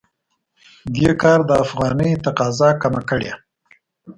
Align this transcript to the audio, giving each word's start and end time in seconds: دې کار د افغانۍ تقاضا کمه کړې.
دې 0.95 1.09
کار 1.21 1.39
د 1.49 1.51
افغانۍ 1.63 2.11
تقاضا 2.25 2.69
کمه 2.81 3.01
کړې. 3.09 3.31